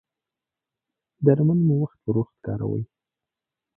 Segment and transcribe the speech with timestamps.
[1.25, 2.83] درمل مو وخت پر وخت کاروئ؟